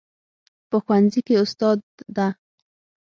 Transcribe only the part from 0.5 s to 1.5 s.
په ښوونځي کې